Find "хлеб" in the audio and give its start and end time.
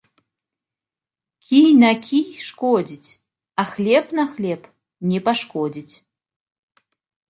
3.75-4.05, 4.35-4.61